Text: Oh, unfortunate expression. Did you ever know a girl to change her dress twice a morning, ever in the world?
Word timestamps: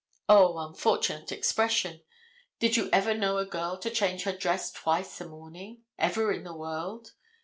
Oh, 0.27 0.57
unfortunate 0.57 1.31
expression. 1.31 2.01
Did 2.57 2.75
you 2.75 2.89
ever 2.91 3.13
know 3.13 3.37
a 3.37 3.45
girl 3.45 3.77
to 3.77 3.91
change 3.91 4.23
her 4.23 4.35
dress 4.35 4.71
twice 4.71 5.21
a 5.21 5.27
morning, 5.27 5.83
ever 5.99 6.31
in 6.33 6.43
the 6.43 6.55
world? 6.57 7.11